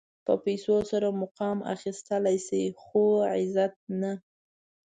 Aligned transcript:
په 0.25 0.33
پیسو 0.45 0.75
سره 0.91 1.07
مقام 1.21 1.57
اخيستلی 1.75 2.37
شې 2.47 2.63
خو 2.81 3.03
عزت 3.35 3.73
نه 4.01 4.11
شې. 4.19 4.27